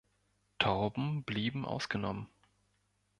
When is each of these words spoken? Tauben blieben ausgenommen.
Tauben 0.57 1.23
blieben 1.25 1.63
ausgenommen. 1.63 2.27